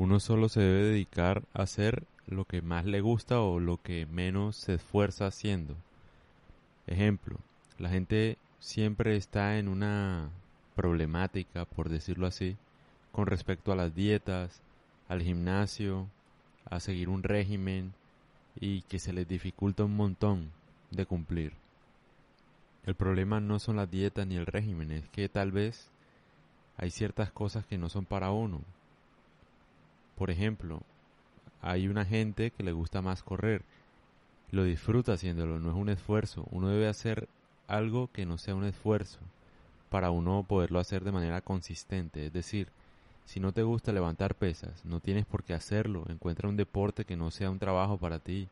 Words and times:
Uno 0.00 0.18
solo 0.18 0.48
se 0.48 0.60
debe 0.60 0.84
dedicar 0.84 1.42
a 1.52 1.64
hacer 1.64 2.04
lo 2.26 2.46
que 2.46 2.62
más 2.62 2.86
le 2.86 3.02
gusta 3.02 3.42
o 3.42 3.60
lo 3.60 3.82
que 3.82 4.06
menos 4.06 4.56
se 4.56 4.76
esfuerza 4.76 5.26
haciendo. 5.26 5.76
Ejemplo, 6.86 7.36
la 7.76 7.90
gente 7.90 8.38
siempre 8.60 9.16
está 9.16 9.58
en 9.58 9.68
una 9.68 10.30
problemática, 10.74 11.66
por 11.66 11.90
decirlo 11.90 12.26
así, 12.26 12.56
con 13.12 13.26
respecto 13.26 13.72
a 13.72 13.76
las 13.76 13.94
dietas, 13.94 14.62
al 15.06 15.20
gimnasio, 15.20 16.08
a 16.64 16.80
seguir 16.80 17.10
un 17.10 17.22
régimen 17.22 17.92
y 18.58 18.80
que 18.80 18.98
se 18.98 19.12
les 19.12 19.28
dificulta 19.28 19.84
un 19.84 19.96
montón 19.96 20.50
de 20.90 21.04
cumplir. 21.04 21.52
El 22.86 22.94
problema 22.94 23.38
no 23.38 23.58
son 23.58 23.76
las 23.76 23.90
dietas 23.90 24.26
ni 24.26 24.36
el 24.36 24.46
régimen, 24.46 24.92
es 24.92 25.06
que 25.10 25.28
tal 25.28 25.52
vez 25.52 25.90
hay 26.78 26.90
ciertas 26.90 27.30
cosas 27.30 27.66
que 27.66 27.76
no 27.76 27.90
son 27.90 28.06
para 28.06 28.30
uno. 28.30 28.62
Por 30.20 30.30
ejemplo, 30.30 30.82
hay 31.62 31.88
una 31.88 32.04
gente 32.04 32.50
que 32.50 32.62
le 32.62 32.72
gusta 32.72 33.00
más 33.00 33.22
correr, 33.22 33.62
lo 34.50 34.64
disfruta 34.64 35.14
haciéndolo, 35.14 35.58
no 35.60 35.70
es 35.70 35.76
un 35.76 35.88
esfuerzo. 35.88 36.46
Uno 36.50 36.68
debe 36.68 36.88
hacer 36.88 37.26
algo 37.68 38.10
que 38.12 38.26
no 38.26 38.36
sea 38.36 38.54
un 38.54 38.64
esfuerzo 38.66 39.18
para 39.88 40.10
uno 40.10 40.44
poderlo 40.46 40.78
hacer 40.78 41.04
de 41.04 41.12
manera 41.12 41.40
consistente. 41.40 42.26
Es 42.26 42.34
decir, 42.34 42.68
si 43.24 43.40
no 43.40 43.52
te 43.52 43.62
gusta 43.62 43.94
levantar 43.94 44.34
pesas, 44.34 44.84
no 44.84 45.00
tienes 45.00 45.24
por 45.24 45.42
qué 45.42 45.54
hacerlo. 45.54 46.04
Encuentra 46.10 46.50
un 46.50 46.56
deporte 46.58 47.06
que 47.06 47.16
no 47.16 47.30
sea 47.30 47.50
un 47.50 47.58
trabajo 47.58 47.96
para 47.96 48.18
ti. 48.18 48.46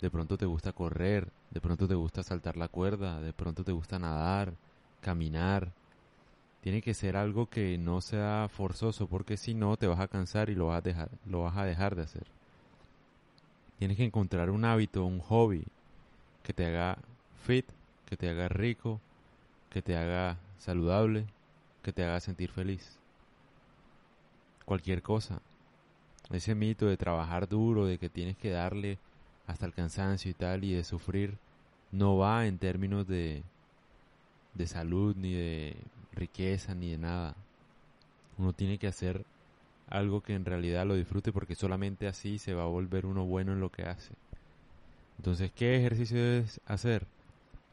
De 0.00 0.10
pronto 0.10 0.36
te 0.36 0.46
gusta 0.46 0.72
correr, 0.72 1.28
de 1.52 1.60
pronto 1.60 1.86
te 1.86 1.94
gusta 1.94 2.24
saltar 2.24 2.56
la 2.56 2.66
cuerda, 2.66 3.20
de 3.20 3.32
pronto 3.32 3.62
te 3.62 3.70
gusta 3.70 4.00
nadar, 4.00 4.54
caminar. 5.00 5.70
Tiene 6.64 6.80
que 6.80 6.94
ser 6.94 7.18
algo 7.18 7.44
que 7.44 7.76
no 7.76 8.00
sea 8.00 8.48
forzoso 8.50 9.06
porque 9.06 9.36
si 9.36 9.52
no 9.52 9.76
te 9.76 9.86
vas 9.86 10.00
a 10.00 10.08
cansar 10.08 10.48
y 10.48 10.54
lo 10.54 10.68
vas 10.68 10.78
a 10.78 10.80
dejar, 10.80 11.10
lo 11.26 11.42
vas 11.42 11.58
a 11.58 11.66
dejar 11.66 11.94
de 11.94 12.04
hacer. 12.04 12.26
Tienes 13.78 13.98
que 13.98 14.04
encontrar 14.04 14.48
un 14.48 14.64
hábito, 14.64 15.04
un 15.04 15.20
hobby 15.20 15.66
que 16.42 16.54
te 16.54 16.64
haga 16.64 16.96
fit, 17.44 17.66
que 18.06 18.16
te 18.16 18.30
haga 18.30 18.48
rico, 18.48 18.98
que 19.68 19.82
te 19.82 19.94
haga 19.94 20.38
saludable, 20.56 21.26
que 21.82 21.92
te 21.92 22.02
haga 22.02 22.18
sentir 22.20 22.50
feliz. 22.50 22.98
Cualquier 24.64 25.02
cosa. 25.02 25.42
Ese 26.30 26.54
mito 26.54 26.86
de 26.86 26.96
trabajar 26.96 27.46
duro, 27.46 27.84
de 27.84 27.98
que 27.98 28.08
tienes 28.08 28.38
que 28.38 28.48
darle 28.48 28.98
hasta 29.46 29.66
el 29.66 29.74
cansancio 29.74 30.30
y 30.30 30.34
tal, 30.34 30.64
y 30.64 30.72
de 30.72 30.84
sufrir, 30.84 31.36
no 31.92 32.16
va 32.16 32.46
en 32.46 32.56
términos 32.56 33.06
de, 33.06 33.42
de 34.54 34.66
salud, 34.66 35.14
ni 35.14 35.34
de 35.34 35.76
riqueza, 36.14 36.74
ni 36.74 36.90
de 36.90 36.98
nada. 36.98 37.34
Uno 38.38 38.52
tiene 38.52 38.78
que 38.78 38.86
hacer 38.86 39.24
algo 39.88 40.22
que 40.22 40.34
en 40.34 40.44
realidad 40.44 40.86
lo 40.86 40.94
disfrute 40.94 41.32
porque 41.32 41.54
solamente 41.54 42.06
así 42.06 42.38
se 42.38 42.54
va 42.54 42.62
a 42.62 42.66
volver 42.66 43.06
uno 43.06 43.24
bueno 43.24 43.52
en 43.52 43.60
lo 43.60 43.70
que 43.70 43.82
hace. 43.82 44.12
Entonces, 45.18 45.52
¿qué 45.52 45.76
ejercicio 45.76 46.16
debes 46.16 46.60
hacer? 46.66 47.06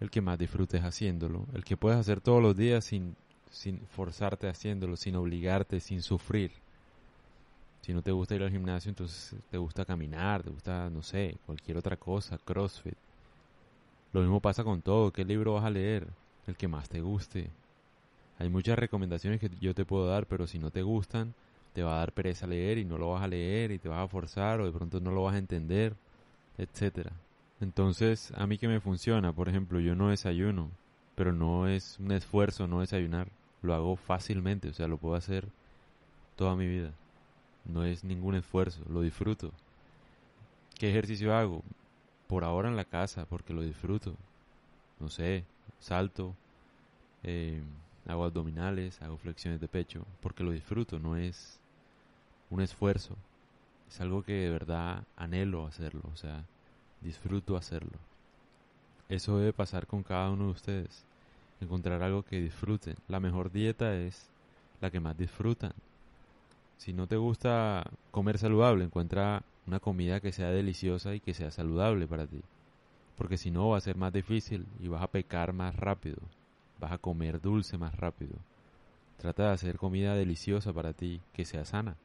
El 0.00 0.10
que 0.10 0.20
más 0.20 0.38
disfrutes 0.38 0.82
haciéndolo, 0.82 1.46
el 1.54 1.64
que 1.64 1.76
puedes 1.76 1.98
hacer 1.98 2.20
todos 2.20 2.42
los 2.42 2.56
días 2.56 2.84
sin, 2.84 3.16
sin 3.50 3.80
forzarte 3.88 4.48
haciéndolo, 4.48 4.96
sin 4.96 5.16
obligarte, 5.16 5.80
sin 5.80 6.02
sufrir. 6.02 6.52
Si 7.82 7.94
no 7.94 8.02
te 8.02 8.12
gusta 8.12 8.34
ir 8.34 8.42
al 8.42 8.50
gimnasio, 8.50 8.88
entonces 8.90 9.34
te 9.50 9.58
gusta 9.58 9.84
caminar, 9.84 10.42
te 10.42 10.50
gusta, 10.50 10.90
no 10.90 11.02
sé, 11.02 11.36
cualquier 11.46 11.76
otra 11.76 11.96
cosa, 11.96 12.38
CrossFit. 12.38 12.96
Lo 14.12 14.20
mismo 14.20 14.40
pasa 14.40 14.64
con 14.64 14.82
todo. 14.82 15.12
¿Qué 15.12 15.24
libro 15.24 15.54
vas 15.54 15.64
a 15.64 15.70
leer? 15.70 16.06
El 16.46 16.56
que 16.56 16.68
más 16.68 16.88
te 16.88 17.00
guste. 17.00 17.50
Hay 18.40 18.48
muchas 18.48 18.78
recomendaciones 18.78 19.38
que 19.38 19.50
yo 19.60 19.74
te 19.74 19.84
puedo 19.84 20.06
dar, 20.06 20.24
pero 20.24 20.46
si 20.46 20.58
no 20.58 20.70
te 20.70 20.80
gustan, 20.80 21.34
te 21.74 21.82
va 21.82 21.96
a 21.96 21.98
dar 21.98 22.12
pereza 22.12 22.46
leer 22.46 22.78
y 22.78 22.86
no 22.86 22.96
lo 22.96 23.10
vas 23.10 23.22
a 23.22 23.28
leer 23.28 23.70
y 23.70 23.78
te 23.78 23.90
vas 23.90 24.02
a 24.02 24.08
forzar 24.08 24.62
o 24.62 24.64
de 24.64 24.72
pronto 24.72 24.98
no 24.98 25.10
lo 25.10 25.24
vas 25.24 25.34
a 25.34 25.38
entender, 25.38 25.94
etcétera. 26.56 27.12
Entonces, 27.60 28.32
a 28.34 28.46
mí 28.46 28.56
que 28.56 28.66
me 28.66 28.80
funciona, 28.80 29.34
por 29.34 29.50
ejemplo, 29.50 29.78
yo 29.78 29.94
no 29.94 30.08
desayuno, 30.08 30.70
pero 31.16 31.34
no 31.34 31.68
es 31.68 31.98
un 32.00 32.12
esfuerzo 32.12 32.66
no 32.66 32.80
desayunar, 32.80 33.28
lo 33.60 33.74
hago 33.74 33.94
fácilmente, 33.96 34.70
o 34.70 34.72
sea, 34.72 34.88
lo 34.88 34.96
puedo 34.96 35.16
hacer 35.16 35.46
toda 36.34 36.56
mi 36.56 36.66
vida. 36.66 36.92
No 37.66 37.84
es 37.84 38.04
ningún 38.04 38.36
esfuerzo, 38.36 38.80
lo 38.88 39.02
disfruto. 39.02 39.52
¿Qué 40.78 40.88
ejercicio 40.88 41.36
hago? 41.36 41.62
Por 42.26 42.44
ahora 42.44 42.70
en 42.70 42.76
la 42.76 42.86
casa, 42.86 43.26
porque 43.26 43.52
lo 43.52 43.60
disfruto. 43.60 44.14
No 44.98 45.10
sé, 45.10 45.44
salto, 45.78 46.34
eh, 47.22 47.60
hago 48.06 48.24
abdominales, 48.24 49.00
hago 49.02 49.16
flexiones 49.16 49.60
de 49.60 49.68
pecho, 49.68 50.04
porque 50.20 50.44
lo 50.44 50.52
disfruto, 50.52 50.98
no 50.98 51.16
es 51.16 51.60
un 52.50 52.60
esfuerzo. 52.60 53.16
Es 53.88 54.00
algo 54.00 54.22
que 54.22 54.32
de 54.32 54.50
verdad 54.50 55.04
anhelo 55.16 55.66
hacerlo, 55.66 56.02
o 56.12 56.16
sea, 56.16 56.44
disfruto 57.00 57.56
hacerlo. 57.56 57.98
Eso 59.08 59.38
debe 59.38 59.52
pasar 59.52 59.86
con 59.86 60.02
cada 60.02 60.30
uno 60.30 60.46
de 60.46 60.50
ustedes. 60.52 61.04
Encontrar 61.60 62.02
algo 62.02 62.22
que 62.22 62.40
disfruten. 62.40 62.94
La 63.08 63.20
mejor 63.20 63.50
dieta 63.50 63.94
es 63.94 64.30
la 64.80 64.90
que 64.90 65.00
más 65.00 65.16
disfrutan. 65.16 65.72
Si 66.78 66.92
no 66.92 67.06
te 67.06 67.16
gusta 67.16 67.84
comer 68.10 68.38
saludable, 68.38 68.84
encuentra 68.84 69.42
una 69.66 69.80
comida 69.80 70.20
que 70.20 70.32
sea 70.32 70.50
deliciosa 70.50 71.14
y 71.14 71.20
que 71.20 71.34
sea 71.34 71.50
saludable 71.50 72.06
para 72.06 72.26
ti. 72.26 72.40
Porque 73.16 73.36
si 73.36 73.50
no 73.50 73.68
va 73.68 73.78
a 73.78 73.82
ser 73.82 73.96
más 73.96 74.12
difícil 74.12 74.66
y 74.78 74.88
vas 74.88 75.02
a 75.02 75.10
pecar 75.10 75.52
más 75.52 75.76
rápido. 75.76 76.18
Vas 76.80 76.92
a 76.92 76.98
comer 76.98 77.40
dulce 77.40 77.76
más 77.76 77.94
rápido. 77.94 78.36
Trata 79.18 79.44
de 79.44 79.52
hacer 79.52 79.76
comida 79.76 80.14
deliciosa 80.14 80.72
para 80.72 80.94
ti, 80.94 81.20
que 81.34 81.44
sea 81.44 81.66
sana. 81.66 81.96